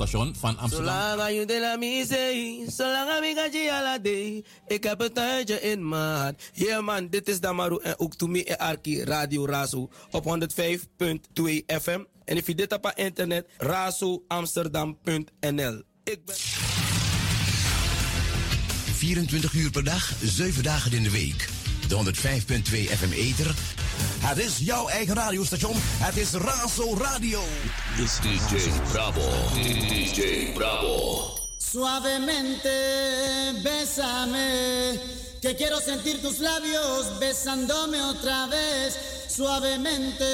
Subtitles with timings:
[0.00, 1.10] radiostation van Amsterdam.
[1.10, 3.08] Zolang je de la misei, zolang
[4.66, 6.50] ik heb het tijdje in hart.
[6.52, 10.30] Yeah man, dit is Damaru en ook to me en Arki Radio Razo op 105.2
[11.66, 12.00] FM.
[12.24, 15.82] En if je dit op internet, razoamsterdam.nl.
[16.04, 16.36] Ik ben...
[18.94, 21.48] 24 uur per dag, 7 dagen in de week.
[21.88, 22.02] De 105.2
[22.72, 23.54] FM Eter.
[24.20, 25.72] Het is jouw eigen radiostation.
[25.76, 27.40] Het is Razo Radio.
[27.96, 29.20] This DJ Bravo.
[29.54, 31.38] DJ Bravo.
[31.56, 32.70] Suavemente,
[33.62, 35.00] bésame,
[35.40, 38.94] que quiero sentir tus labios besándome otra vez.
[39.28, 40.24] Suavemente,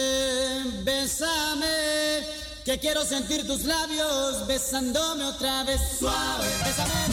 [0.84, 2.26] bésame,
[2.64, 5.80] que quiero sentir tus labios besándome otra vez.
[5.98, 7.05] Suave, bésame,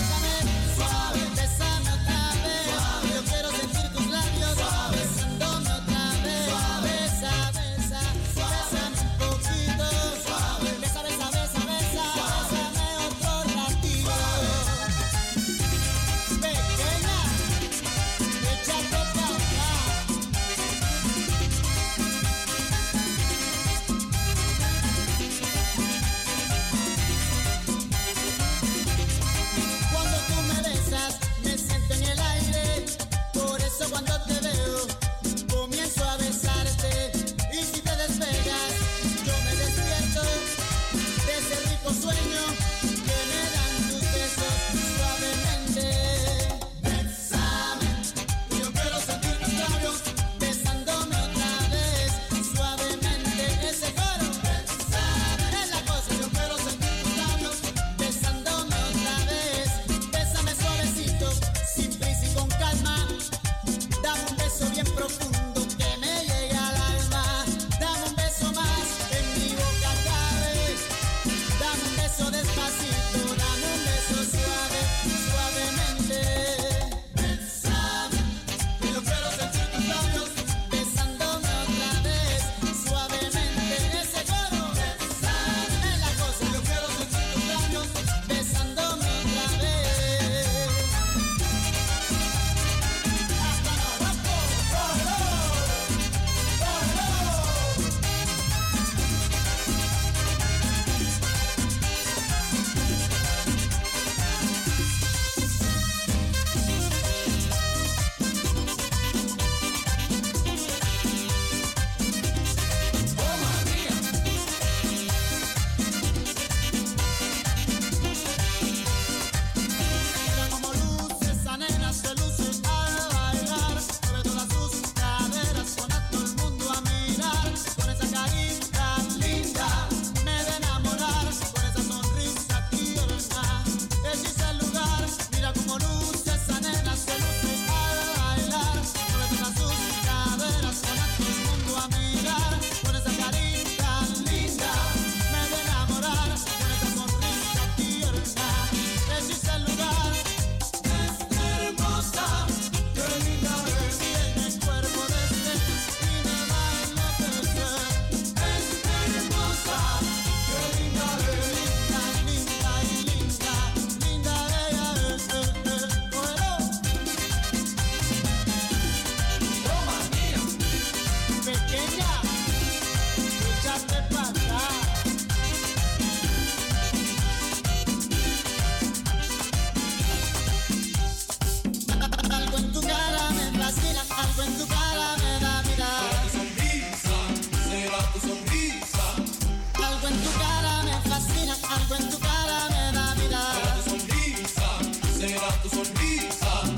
[195.27, 196.72] será tu sonrisa.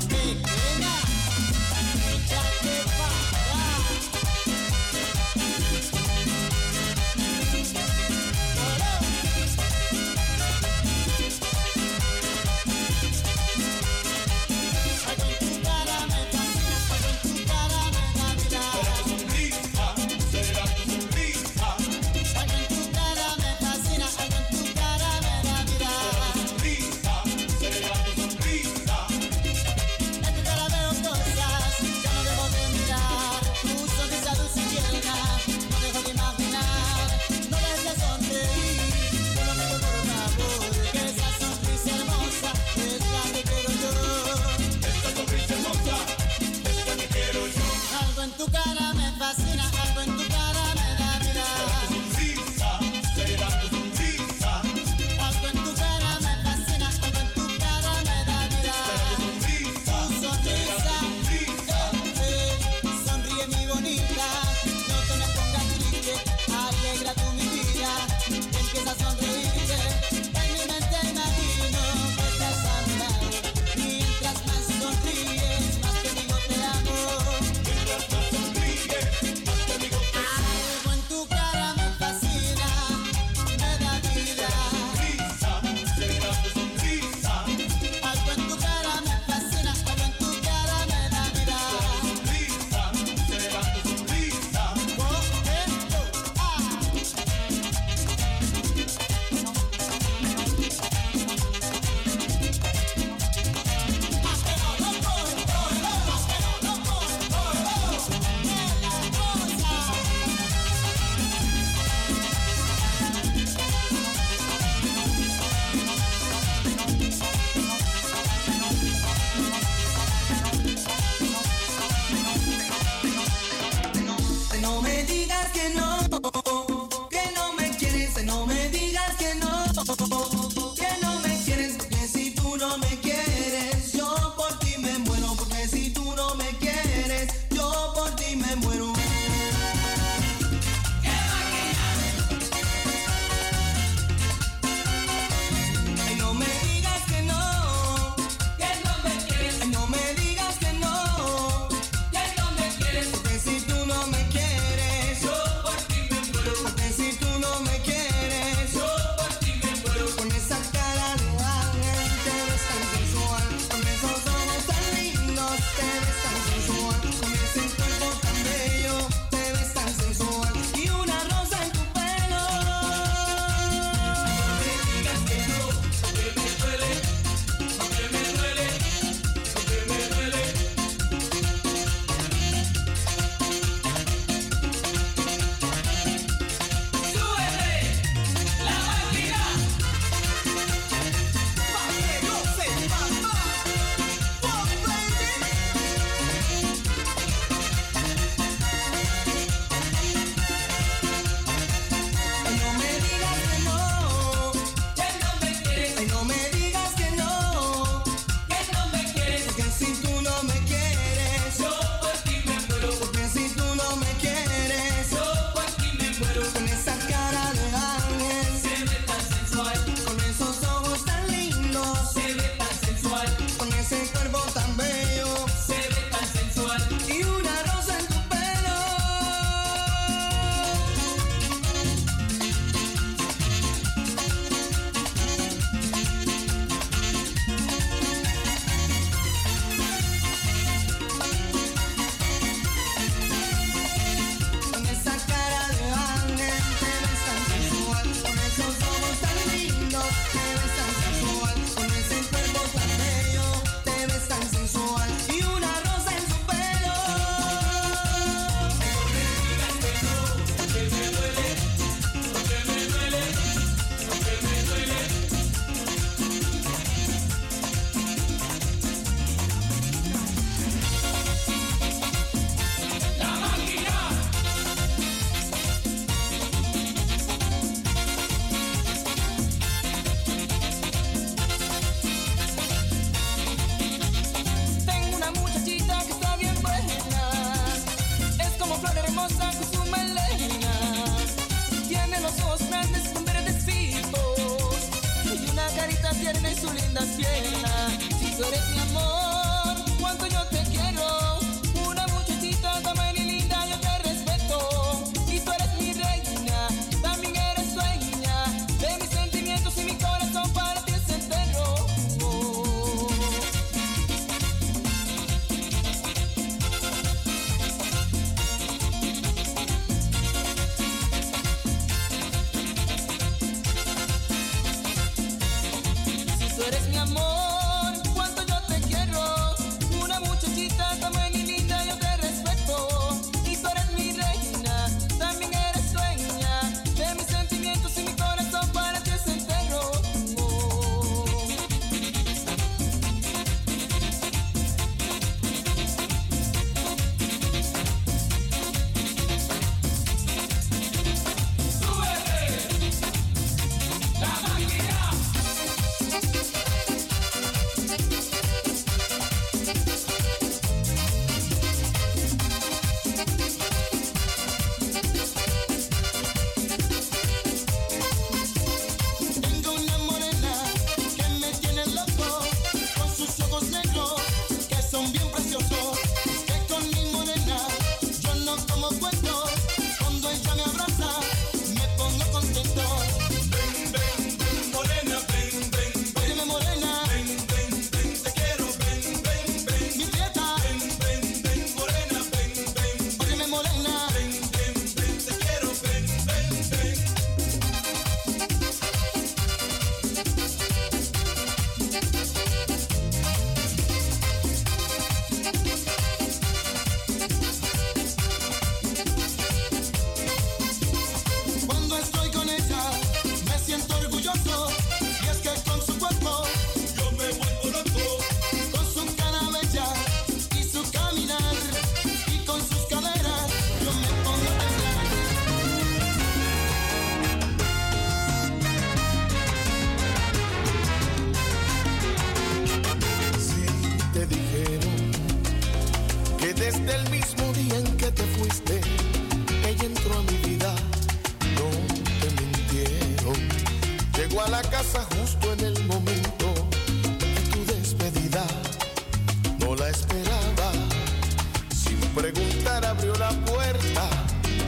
[452.16, 454.08] Preguntar abrió la puerta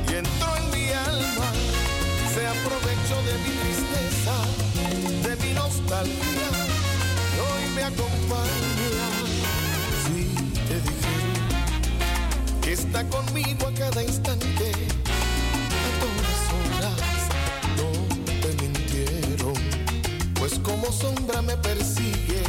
[0.07, 1.51] y entró en mi alma.
[2.35, 4.35] Se aprovechó de mi tristeza,
[5.27, 6.49] de mi nostalgia.
[7.41, 9.09] Hoy me acompaña.
[10.05, 10.35] Sí,
[10.69, 11.15] te dije
[12.61, 14.73] que está conmigo a cada instante,
[15.87, 17.01] a todas horas.
[17.79, 17.89] No
[18.43, 19.55] te mintieron,
[20.35, 22.43] pues como sombra me persigue,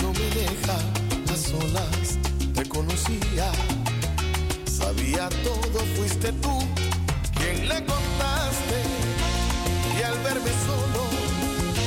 [0.00, 0.76] no me deja
[1.28, 2.18] a solas.
[2.54, 3.50] Te conocía
[4.94, 6.58] sabía todo fuiste tú
[7.36, 8.78] quien le contaste.
[9.98, 11.02] Y al verme solo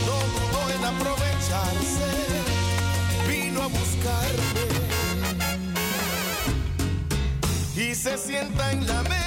[0.07, 2.09] no dudó en aprovecharse,
[3.27, 4.65] vino a buscarme.
[7.75, 9.24] Y se sienta en la mesa.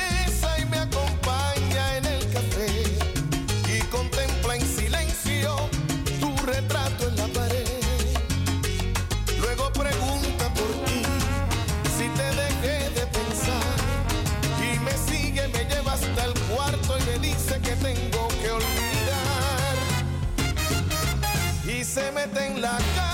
[22.18, 23.07] meten la cara.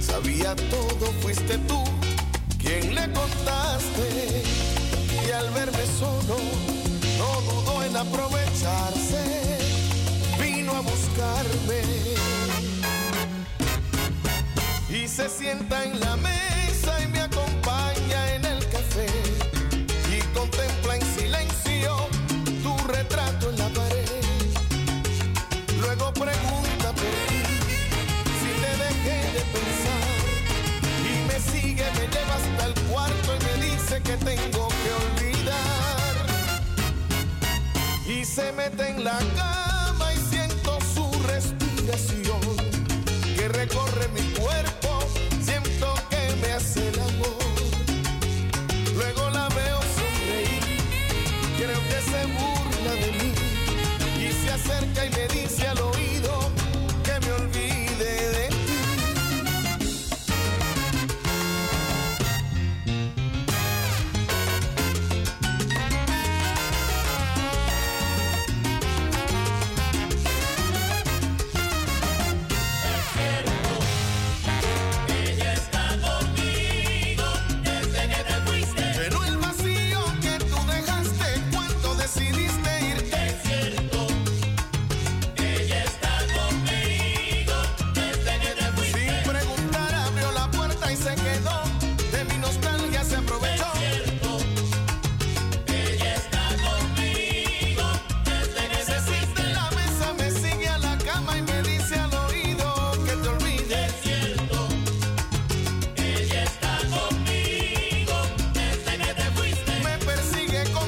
[0.00, 1.84] Sabía todo, fuiste tú
[2.58, 4.42] quien le contaste.
[5.26, 6.36] Y al verme solo,
[7.18, 9.58] no dudó en aprovecharse.
[10.40, 11.80] Vino a buscarme.
[14.88, 16.65] Y se sienta en la mesa
[34.26, 36.14] tengo que olvidar.
[38.08, 42.40] Y se mete en la cama y siento su respiración
[43.36, 44.90] que recorre mi cuerpo,
[45.40, 47.52] siento que me hace el amor.
[48.96, 50.64] Luego la veo sonreír,
[51.60, 53.30] creo que se burla de mí
[54.26, 55.85] y se acerca y me dice a lo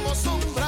[0.09, 0.68] como sombra.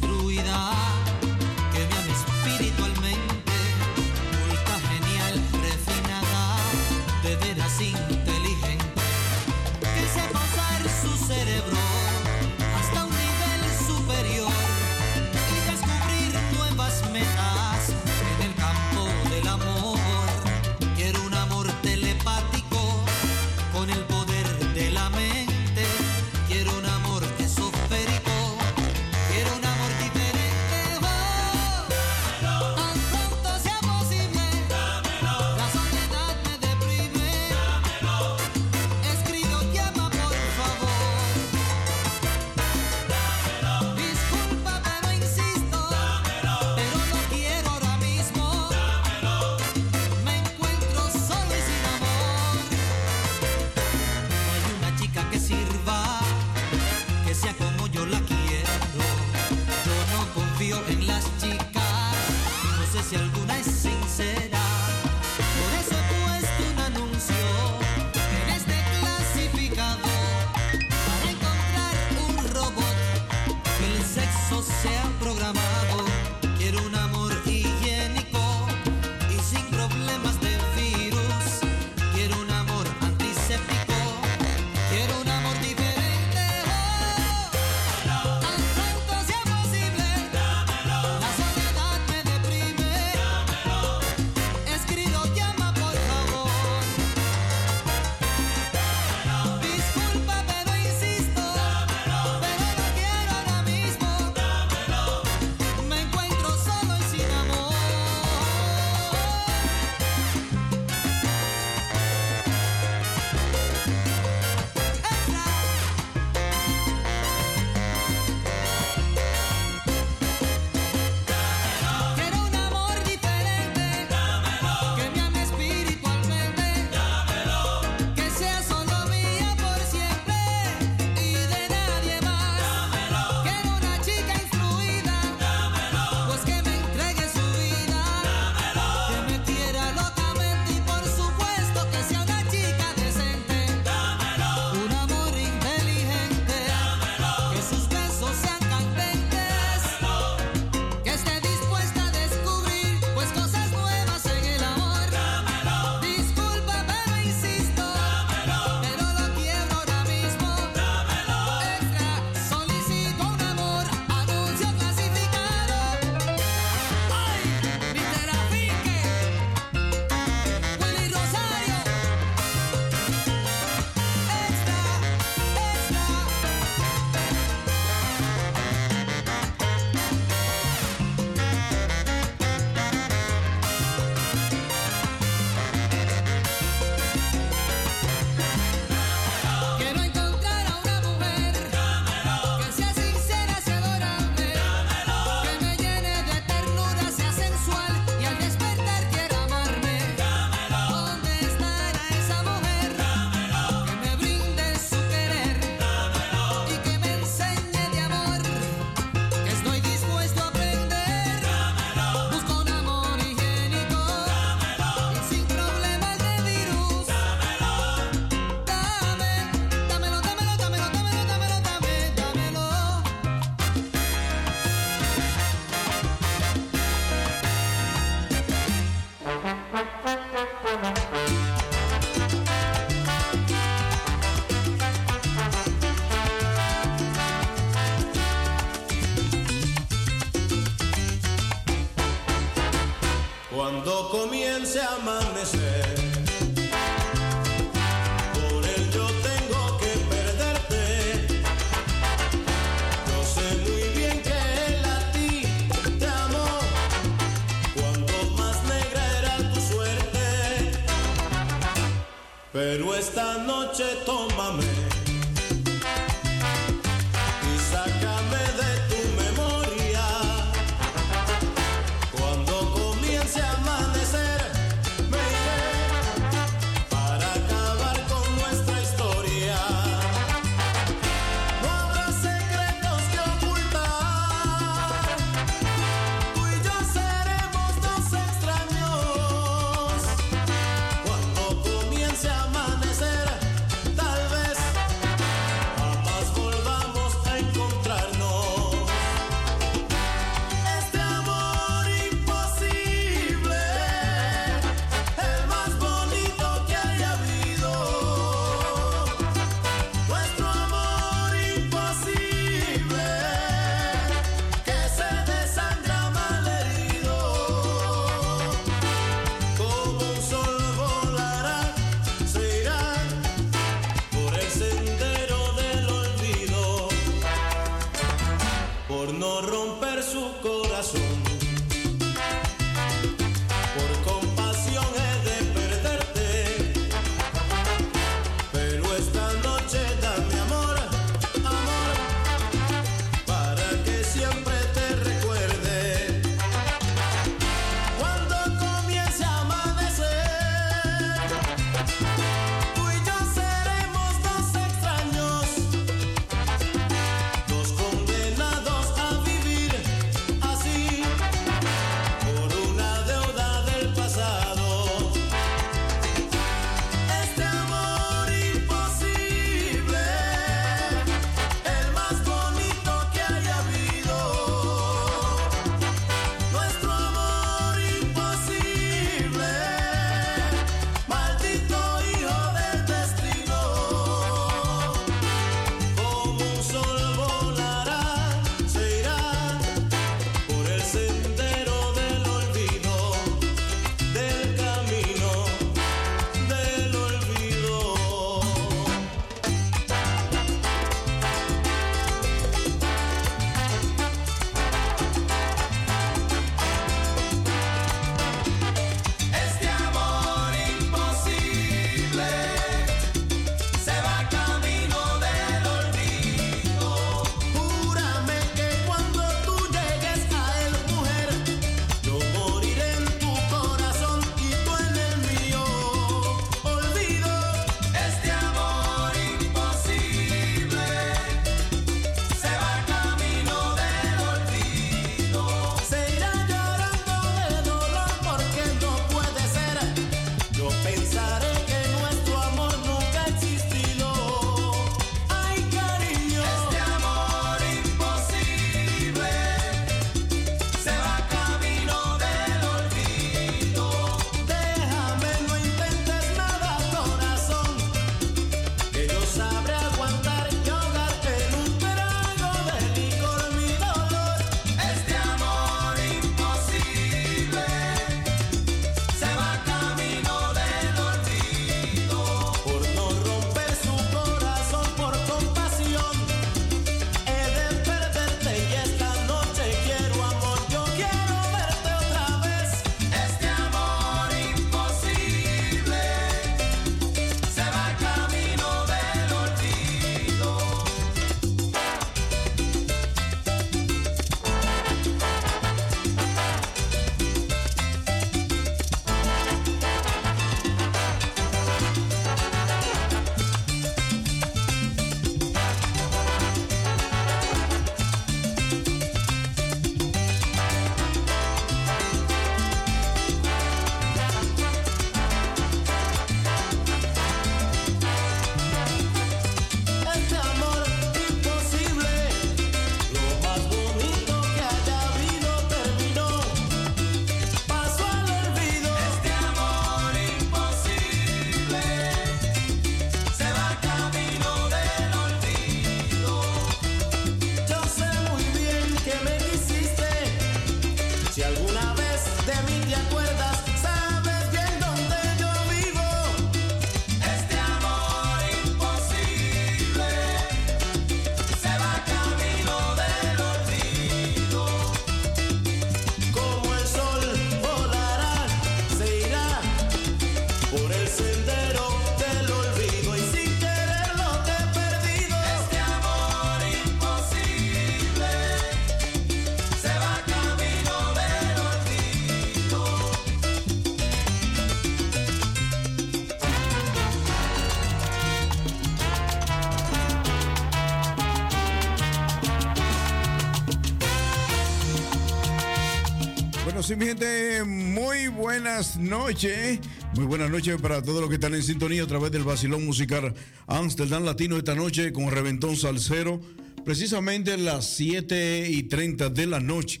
[586.96, 589.80] Mi gente, muy buenas noches.
[590.14, 593.34] Muy buenas noches para todos los que están en sintonía a través del Basilón Musical
[593.66, 596.40] Amsterdam Latino esta noche con Reventón Salcero,
[596.84, 600.00] precisamente las 7 y 30 de la noche.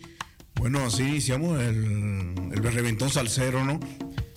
[0.54, 3.80] Bueno, así iniciamos el, el Reventón Salcero, ¿no?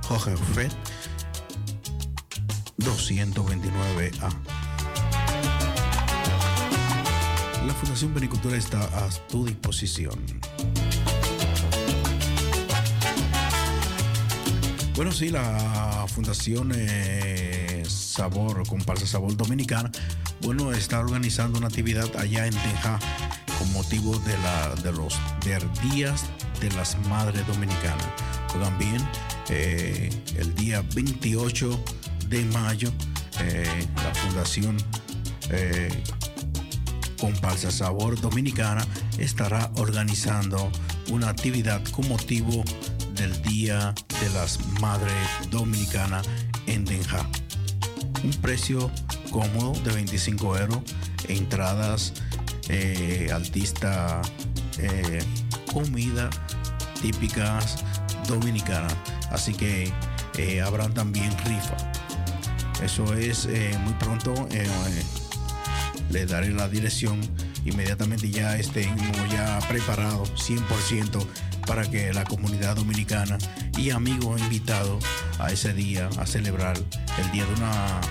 [0.08, 0.73] Jorge Fett
[2.79, 4.34] 229A.
[7.65, 10.38] La Fundación Benicultura está a tu disposición.
[14.99, 19.89] Bueno, sí, la Fundación eh, Sabor, Comparsa Sabor Dominicana,
[20.41, 22.99] bueno, está organizando una actividad allá en Teja
[23.57, 25.17] con motivo de, la, de los
[25.93, 26.25] días
[26.59, 28.05] de las Madres Dominicanas.
[28.77, 29.01] Bien,
[29.47, 31.81] eh, el día 28
[32.27, 32.91] de mayo,
[33.39, 34.75] eh, la Fundación
[35.49, 36.03] eh,
[37.17, 38.85] Comparsa Sabor Dominicana
[39.17, 40.69] estará organizando
[41.09, 42.65] una actividad con motivo
[43.19, 45.13] del Día de las Madres
[45.51, 46.25] Dominicanas
[46.67, 47.27] en Denja.
[48.23, 48.89] Un precio
[49.29, 50.79] cómodo de 25 euros,
[51.27, 52.13] entradas,
[52.69, 54.21] eh, artista,
[54.77, 55.19] eh,
[55.71, 56.29] comida
[57.01, 57.84] típicas
[58.25, 58.95] dominicanas.
[59.32, 59.91] Así que
[60.38, 61.75] eh, habrán también rifa.
[62.82, 64.34] Eso es eh, muy pronto.
[66.10, 67.19] le daré la dirección
[67.65, 68.95] inmediatamente ya estén
[69.29, 71.27] ya preparados 100%
[71.69, 73.38] para que la comunidad dominicana
[73.77, 75.05] y amigos invitados
[75.38, 78.01] a ese día a celebrar el día de una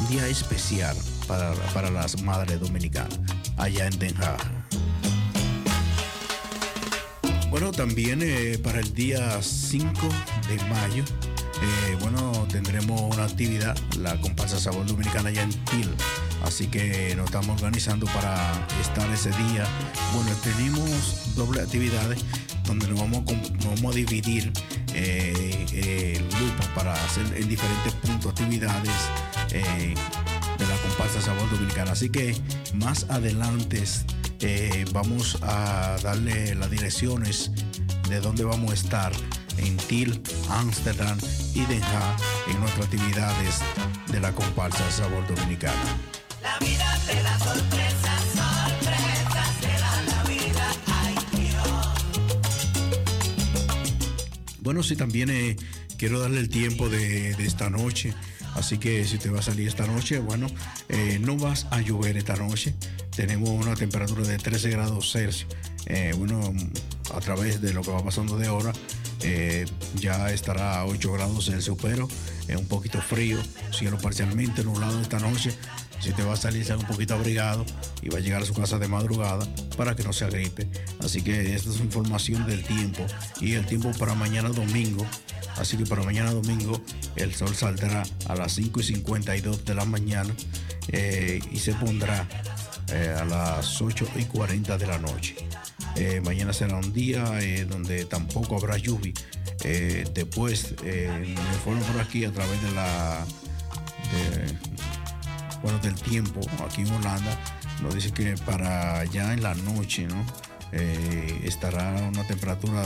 [0.00, 0.96] un día especial
[1.28, 3.20] para, para las madres dominicanas
[3.56, 4.16] allá en Den.
[7.50, 9.92] Bueno, también eh, para el día 5
[10.48, 11.04] de mayo,
[11.62, 15.88] eh, bueno, tendremos una actividad, la comparsa Sabor Dominicana allá en Til.
[16.44, 19.66] Así que nos estamos organizando para estar ese día.
[20.14, 22.24] Bueno, tenemos doble actividades
[22.64, 24.52] donde nos vamos, a dividir
[24.94, 28.94] eh, el grupo para hacer en diferentes puntos actividades
[29.52, 29.94] eh,
[30.58, 31.92] de la comparsa Sabor Dominicana.
[31.92, 32.36] Así que
[32.74, 33.82] más adelante
[34.40, 37.50] eh, vamos a darle las direcciones
[38.08, 39.12] de dónde vamos a estar
[39.58, 40.20] en Til,
[40.50, 41.18] Amsterdam
[41.54, 41.82] y Den
[42.48, 43.60] en nuestras actividades
[44.10, 46.23] de la comparsa Sabor Dominicana.
[54.60, 55.56] Bueno, sí, también eh,
[55.98, 58.14] quiero darle el tiempo de, esta noche.
[58.54, 60.46] Así que si te va a salir esta noche, bueno,
[60.88, 62.74] eh, no vas a llover esta noche.
[63.14, 65.46] Tenemos una temperatura de 13 grados Celsius.
[65.86, 66.52] Eh, bueno,
[67.14, 68.72] a través de lo que va pasando de hora,
[69.22, 69.66] eh,
[70.00, 72.08] ya estará a 8 grados Celsius, pero
[72.48, 73.38] es un poquito frío,
[73.70, 75.54] cielo parcialmente nublado esta noche.
[76.00, 77.64] Si te va a salir, sea un poquito abrigado
[78.02, 80.68] y va a llegar a su casa de madrugada para que no se agripe.
[81.00, 83.06] Así que esta es información del tiempo
[83.40, 85.06] y el tiempo para mañana domingo.
[85.56, 86.80] Así que para mañana domingo
[87.16, 90.34] el sol saldrá a las 5 y 52 de la mañana
[90.88, 92.28] eh, y se pondrá
[92.92, 95.36] eh, a las 8 y 40 de la noche.
[95.96, 97.24] Eh, mañana será un día
[97.68, 99.14] donde tampoco habrá lluvia.
[99.62, 103.24] Después, me informan por aquí a través de la
[105.64, 107.40] bueno, del tiempo aquí en Holanda,
[107.82, 110.22] nos dice que para ya en la noche, ¿no?
[110.72, 112.82] Eh, estará una temperatura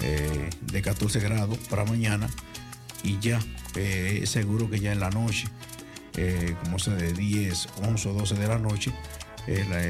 [0.00, 2.28] eh, de 14 grados para mañana
[3.02, 3.40] y ya
[3.76, 5.48] eh, seguro que ya en la noche,
[6.18, 8.92] eh, como sea de 10, 11 o 12 de la noche,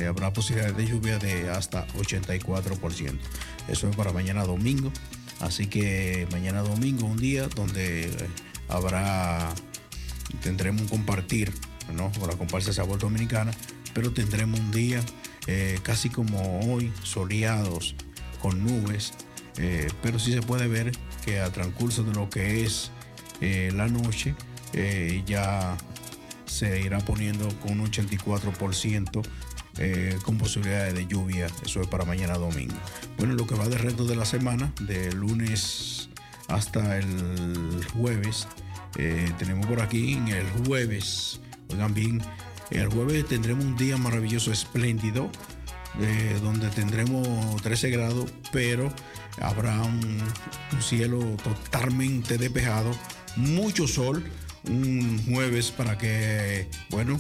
[0.09, 3.19] habrá posibilidad de lluvia de hasta 84%.
[3.67, 4.93] Eso es para mañana domingo.
[5.41, 8.09] Así que mañana domingo, un día donde
[8.69, 9.53] habrá,
[10.43, 11.53] tendremos un compartir,
[11.93, 12.11] ¿no?
[12.19, 13.53] Con la comparsa Sabor Dominicana,
[13.95, 15.01] pero tendremos un día
[15.47, 17.95] eh, casi como hoy, soleados,
[18.41, 19.15] con nubes,
[19.57, 20.93] eh, pero sí se puede ver
[21.25, 22.91] que a transcurso de lo que es
[23.41, 24.35] eh, la noche,
[25.27, 25.77] ya
[26.47, 29.23] se irá poniendo con un 84%
[29.79, 31.47] eh, con posibilidades de lluvia.
[31.65, 32.75] Eso es para mañana domingo.
[33.19, 36.09] Bueno, lo que va de resto de la semana, de lunes
[36.49, 38.49] hasta el jueves,
[39.39, 41.41] tenemos por aquí en el jueves,
[41.73, 42.23] oigan bien,
[42.71, 45.31] el jueves tendremos un día maravilloso, espléndido,
[46.01, 48.93] eh, donde tendremos 13 grados, pero
[49.41, 50.23] habrá un,
[50.81, 52.91] cielo totalmente despejado,
[53.37, 54.25] mucho sol,
[54.65, 57.19] un jueves para que, bueno,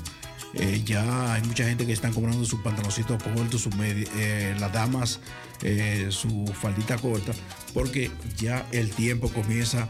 [0.55, 5.20] eh, ya hay mucha gente que están comprando sus pantaloncitos cortos, sus eh, las damas
[5.62, 7.32] eh, su faldita corta,
[7.72, 9.88] porque ya el tiempo comienza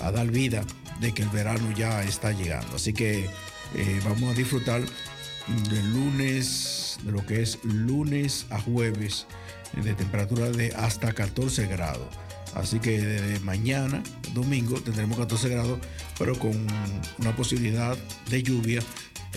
[0.00, 0.64] a dar vida
[1.00, 2.76] de que el verano ya está llegando.
[2.76, 3.28] Así que
[3.74, 4.82] eh, vamos a disfrutar
[5.70, 9.26] de lunes, de lo que es lunes a jueves,
[9.74, 12.06] de temperatura de hasta 14 grados.
[12.54, 14.02] Así que desde mañana,
[14.34, 15.78] domingo, tendremos 14 grados,
[16.18, 16.66] pero con
[17.18, 17.96] una posibilidad
[18.28, 18.82] de lluvia,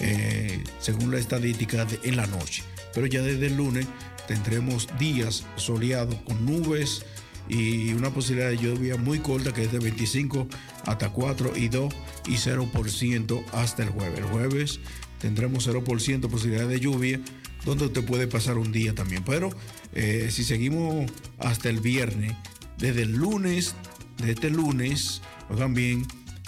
[0.01, 2.63] eh, según la estadística, de- en la noche.
[2.93, 3.88] Pero ya desde el lunes
[4.27, 7.03] tendremos días soleados con nubes
[7.48, 10.48] y una posibilidad de lluvia muy corta que es de 25
[10.86, 11.93] hasta 4 y 2
[12.28, 14.20] y 0% hasta el jueves.
[14.20, 14.80] El jueves
[15.20, 17.20] tendremos 0% posibilidad de lluvia
[17.66, 19.24] donde usted puede pasar un día también.
[19.24, 19.50] Pero
[19.93, 22.34] eh, si seguimos hasta el viernes,
[22.78, 23.76] desde el lunes,
[24.18, 26.06] desde este lunes, oigan bien,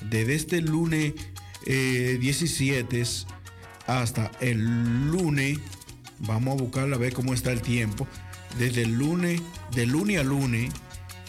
[0.10, 1.14] desde este lunes
[1.66, 3.04] eh, 17
[3.88, 5.60] hasta el lunes,
[6.20, 8.08] vamos a buscar a ver cómo está el tiempo.
[8.58, 9.42] Desde el lunes,
[9.74, 10.72] de lunes a lunes,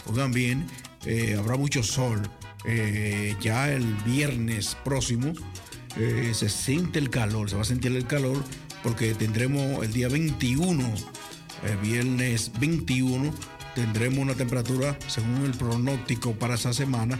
[0.08, 0.66] oigan bien,
[1.04, 2.22] eh, habrá mucho sol.
[2.64, 5.32] Eh, ya el viernes próximo
[5.96, 8.42] eh, se siente el calor, se va a sentir el calor
[8.82, 10.82] porque tendremos el día 21,
[11.64, 13.32] eh, viernes 21,
[13.74, 17.18] tendremos una temperatura, según el pronóstico para esa semana,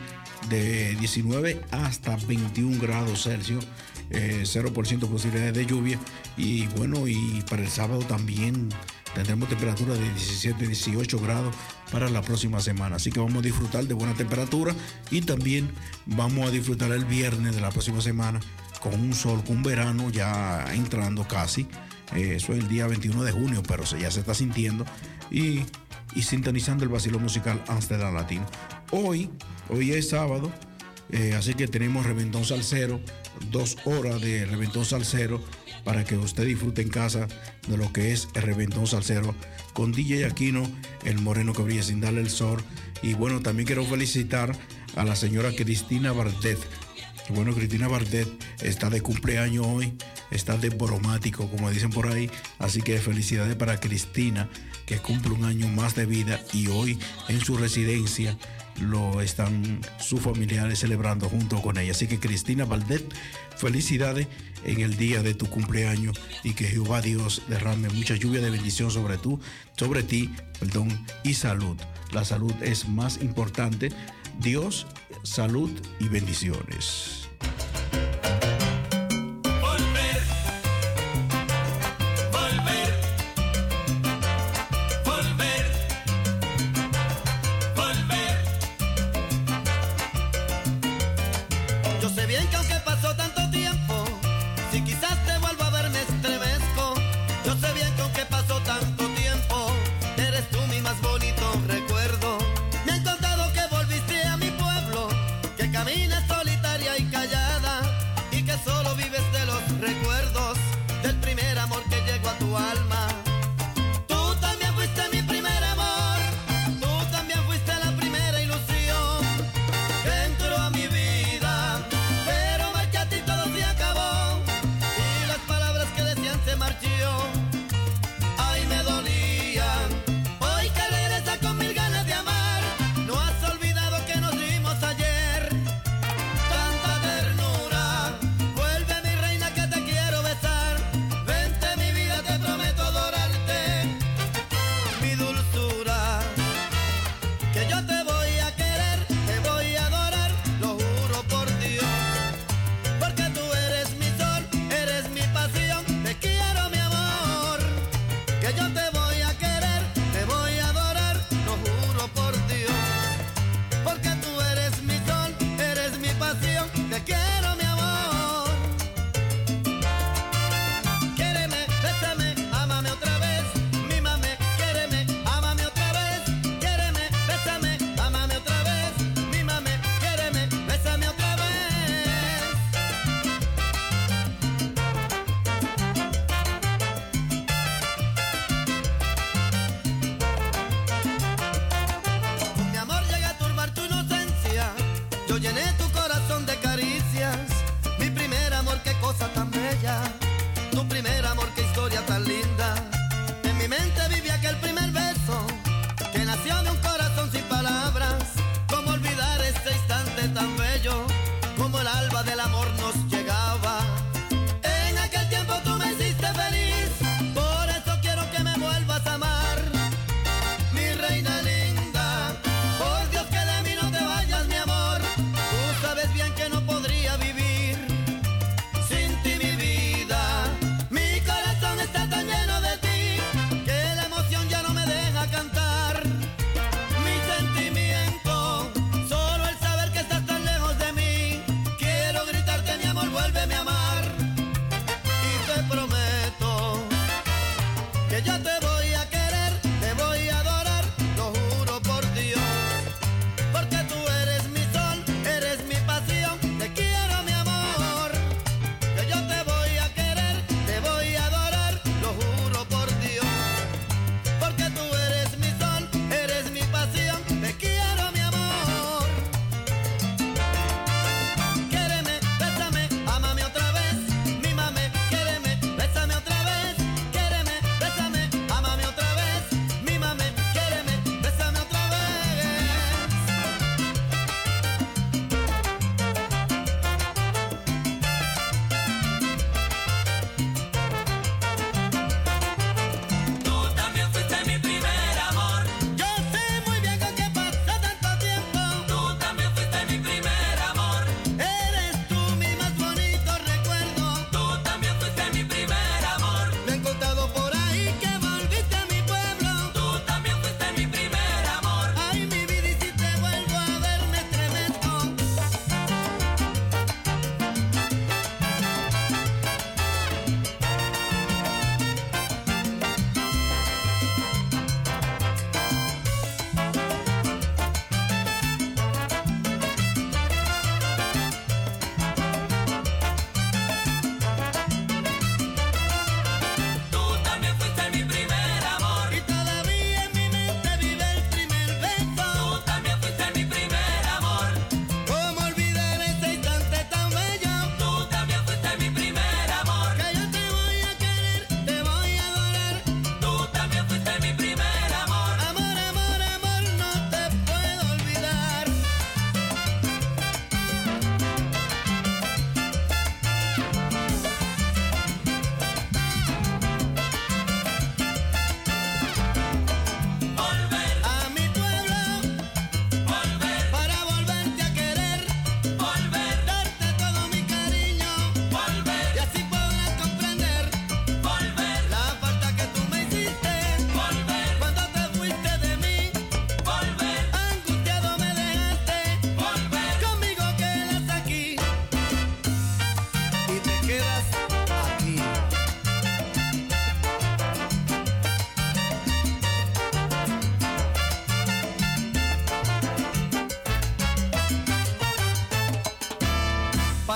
[0.48, 3.66] de 19 hasta 21 grados Celsius,
[4.10, 5.98] eh, 0% posibilidades de lluvia.
[6.36, 8.68] Y bueno, y para el sábado también
[9.14, 11.54] tendremos temperatura de 17, 18 grados
[11.90, 12.96] para la próxima semana.
[12.96, 14.74] Así que vamos a disfrutar de buena temperatura
[15.10, 15.70] y también
[16.06, 18.40] vamos a disfrutar el viernes de la próxima semana
[18.80, 21.66] con un sol, con un verano ya entrando casi.
[22.14, 24.84] Eh, eso es el día 21 de junio, pero ya se está sintiendo.
[25.30, 25.62] Y,
[26.14, 28.46] y sintonizando el vacilo musical Amsterdam Latino.
[28.90, 29.30] Hoy,
[29.68, 30.50] hoy es sábado,
[31.10, 33.00] eh, así que tenemos Reventón Salcero,
[33.50, 35.42] dos horas de Reventón Salcero
[35.88, 37.26] para que usted disfrute en casa
[37.66, 39.34] de lo que es el Reventón Salcero
[39.72, 40.70] con DJ Aquino,
[41.06, 42.62] el moreno que brilla sin darle el sol.
[43.00, 44.54] Y bueno, también quiero felicitar
[44.96, 46.58] a la señora Cristina Bardet.
[47.30, 48.28] Bueno, Cristina Bardet
[48.60, 49.94] está de cumpleaños hoy,
[50.30, 52.30] está de bromático, como dicen por ahí.
[52.58, 54.50] Así que felicidades para Cristina,
[54.84, 58.36] que cumple un año más de vida y hoy en su residencia
[58.80, 61.92] lo están sus familiares celebrando junto con ella.
[61.92, 63.04] Así que Cristina Valdet,
[63.56, 64.26] felicidades
[64.64, 68.90] en el día de tu cumpleaños y que Jehová Dios derrame mucha lluvia de bendición
[68.90, 69.40] sobre tú,
[69.76, 71.76] sobre ti, perdón, y salud.
[72.12, 73.90] La salud es más importante.
[74.40, 74.86] Dios,
[75.22, 75.70] salud
[76.00, 77.27] y bendiciones.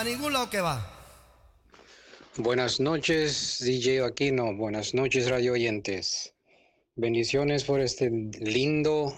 [0.03, 0.83] Para que va.
[2.37, 4.53] Buenas noches, DJ Aquino.
[4.57, 6.35] Buenas noches, radio oyentes.
[6.97, 9.15] Bendiciones por este lindo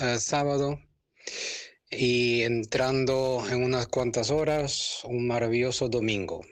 [0.00, 0.80] eh, sábado
[1.90, 6.44] y entrando en unas cuantas horas, un maravilloso domingo.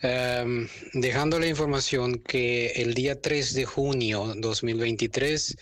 [0.00, 5.56] Em, dejando la información que el día 3 de junio 2023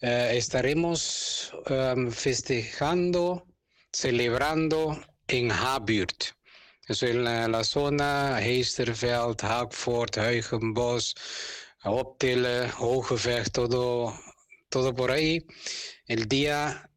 [0.00, 3.44] eh, estaremos em, festejando,
[3.92, 4.98] celebrando
[5.32, 6.24] en Haburt.
[6.88, 11.14] Eso en la, la zona Heesterveld, Haagfort, Huigenbos,
[11.84, 14.12] Optille, Hogevecht, todo,
[14.68, 15.46] todo por ahí.
[16.06, 16.90] El día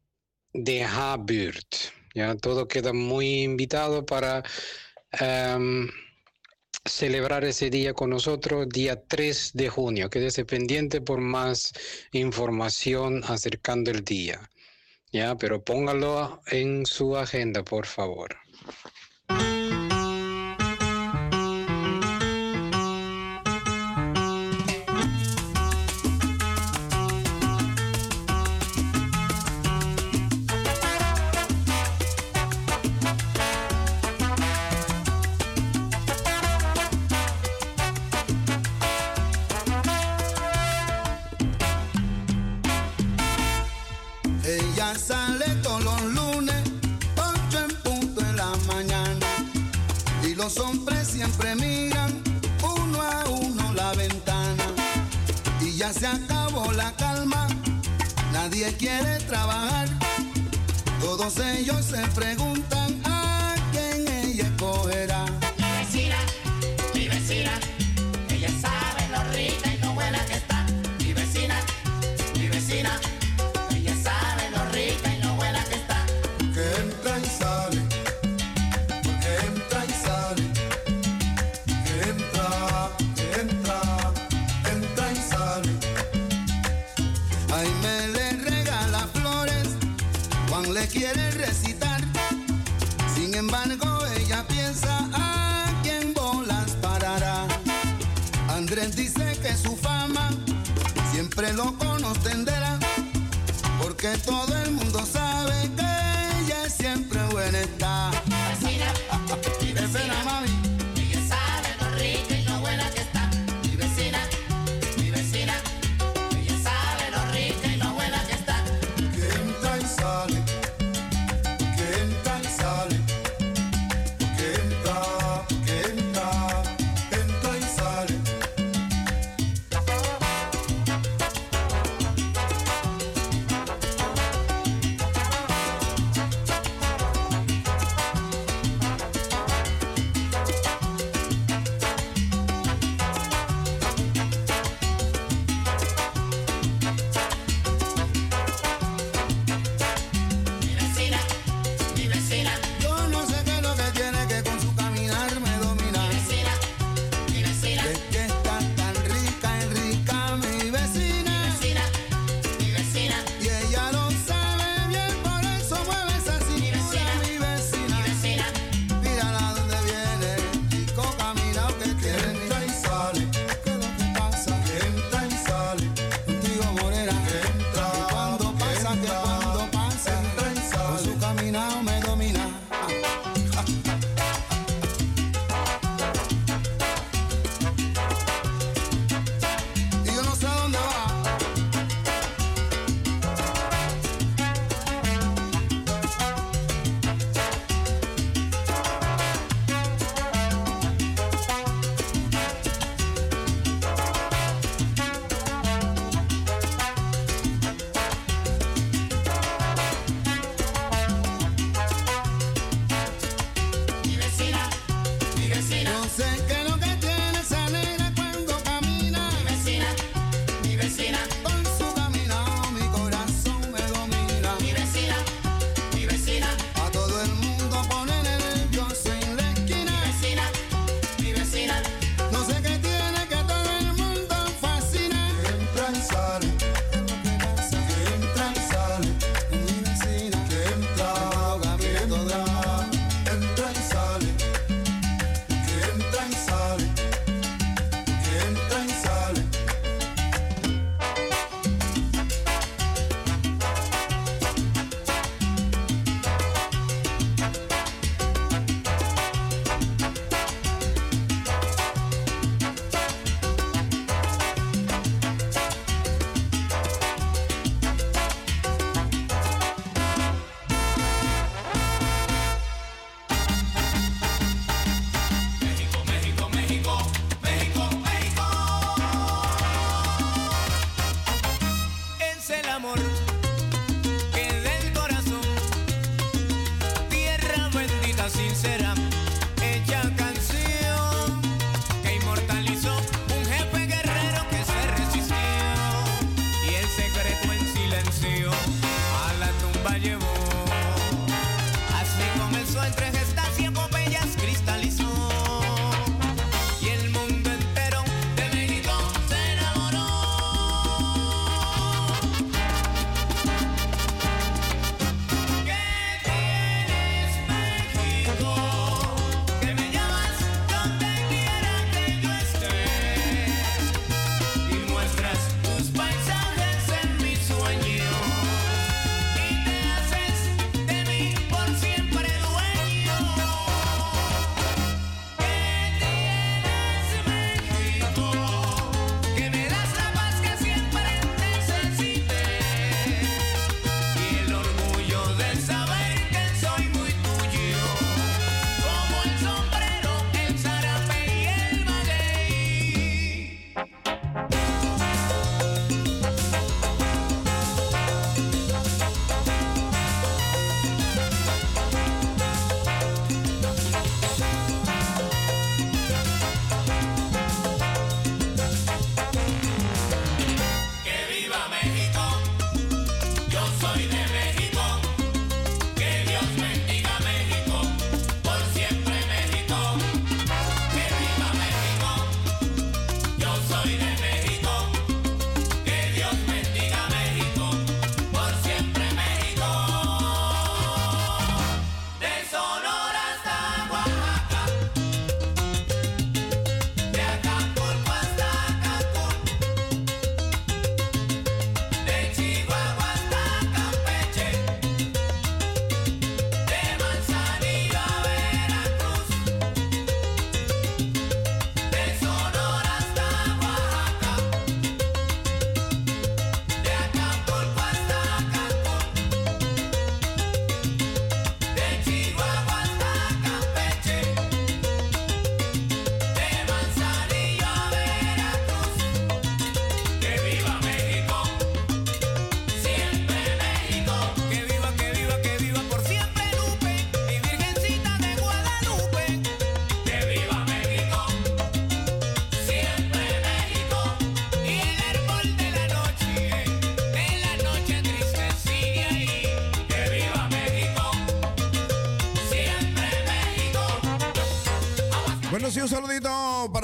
[0.52, 1.74] de Haburt.
[2.14, 4.42] Ya todo queda muy invitado para
[5.12, 5.88] em,
[6.84, 10.10] celebrar ese día con nosotros, día 3 de junio.
[10.10, 11.72] Quédese pendiente por más
[12.12, 14.50] información acercando el día.
[15.14, 18.36] Ya, pero póngalo en su agenda, por favor.
[50.44, 52.22] Los hombres siempre miran
[52.62, 54.64] uno a uno la ventana.
[55.62, 57.48] Y ya se acabó la calma,
[58.30, 59.88] nadie quiere trabajar.
[61.00, 63.03] Todos ellos se preguntan
[104.18, 104.53] todo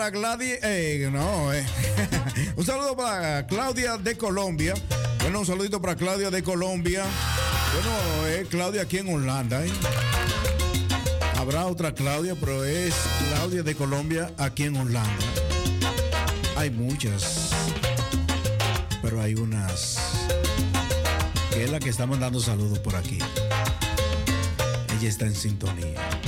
[0.01, 0.59] para Gladys.
[0.63, 1.63] Eh, no, eh.
[2.57, 4.73] un saludo para Claudia de Colombia.
[5.21, 7.05] Bueno, un saludito para Claudia de Colombia.
[7.75, 9.63] Bueno, es Claudia aquí en Holanda.
[9.63, 9.71] ¿eh?
[11.37, 12.95] Habrá otra Claudia, pero es
[13.29, 15.25] Claudia de Colombia aquí en Holanda.
[16.57, 17.51] Hay muchas,
[19.03, 19.99] pero hay unas
[21.53, 23.19] que es la que está mandando saludos por aquí.
[24.97, 26.20] Ella está en sintonía.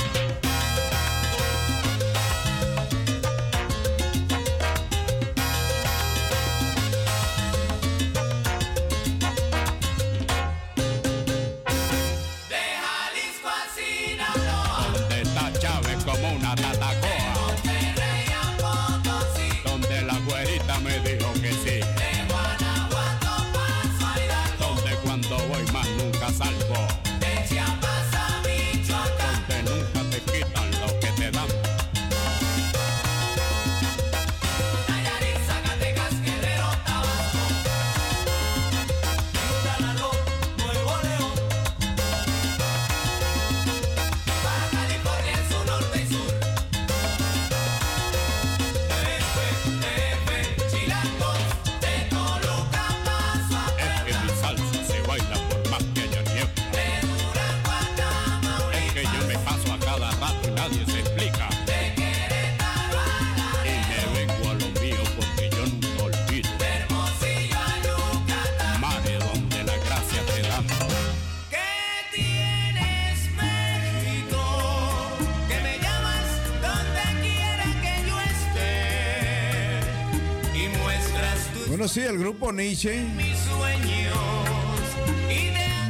[82.52, 83.04] Nietzsche,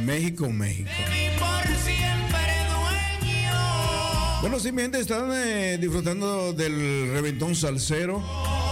[0.03, 0.89] México, México.
[4.41, 8.21] Bueno, sí, mi gente, están eh, disfrutando del reventón salsero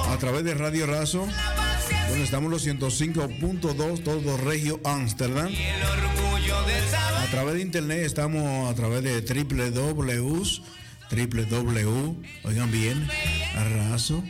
[0.09, 1.25] a través de Radio Razo.
[2.09, 5.51] Bueno, estamos los 105.2, todo Regio Amsterdam.
[7.17, 10.43] A través de internet estamos a través de www,
[11.09, 13.07] www, oigan bien,
[13.55, 14.23] razo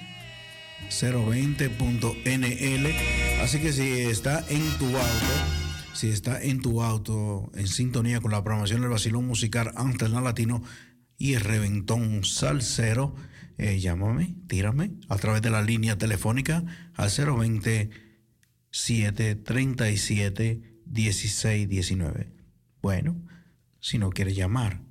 [0.89, 3.21] 020.nl.
[3.42, 5.26] Así que si está en tu auto,
[5.94, 10.62] si está en tu auto en sintonía con la programación del Basilón Musical Amsterdam Latino
[11.18, 13.16] y el Reventón Salsero,
[13.58, 16.64] eh, llámame, tírame a través de la línea telefónica
[16.94, 17.89] al 020
[18.70, 22.32] 737 1619.
[22.80, 23.28] Bueno,
[23.80, 24.84] si no quieres llamar,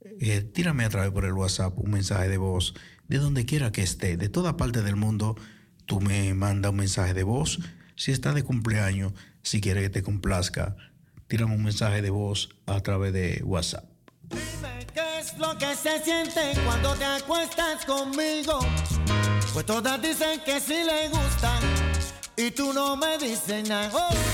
[0.00, 2.74] eh, tírame a través por el WhatsApp un mensaje de voz
[3.06, 5.36] de donde quiera que esté, de toda parte del mundo.
[5.90, 7.58] Tú me mandas un mensaje de voz.
[7.96, 9.12] Si está de cumpleaños,
[9.42, 10.76] si quieres que te complazca,
[11.26, 13.86] tírame un mensaje de voz a través de WhatsApp.
[14.94, 18.60] ¿Qué es lo que se siente cuando te acuestas conmigo?
[19.52, 21.58] Pues todas dicen que sí le gusta
[22.36, 23.90] y tú no me dices nada.
[23.92, 24.29] Oh.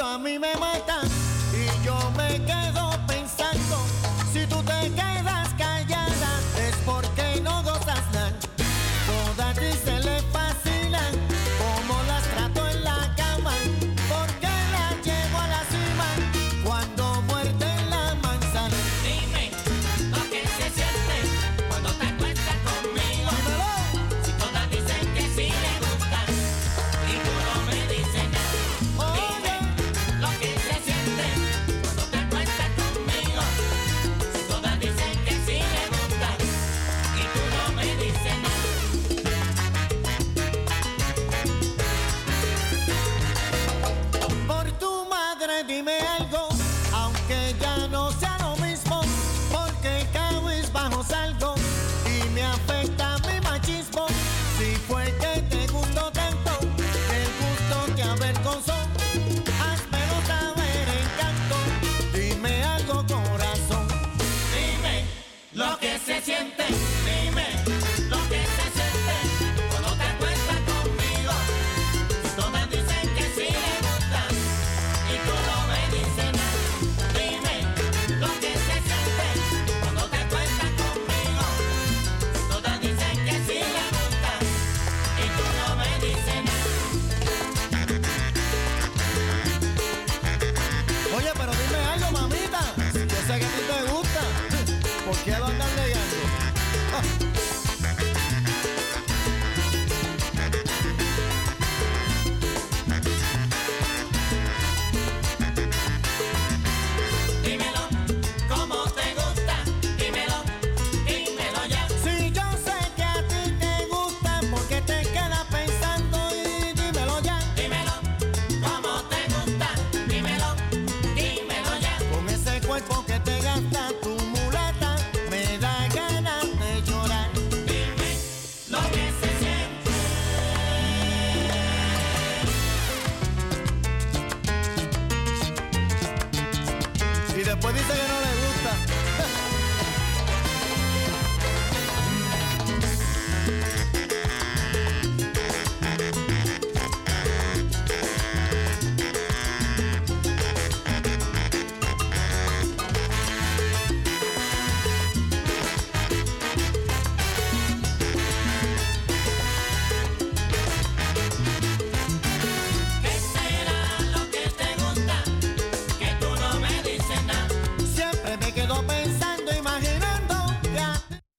[0.00, 1.09] A mí me mata